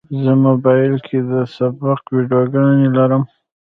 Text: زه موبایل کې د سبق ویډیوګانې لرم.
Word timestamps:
زه 0.23 0.31
موبایل 0.45 0.93
کې 1.07 1.19
د 1.31 1.31
سبق 1.55 2.01
ویډیوګانې 2.15 2.87
لرم. 2.97 3.23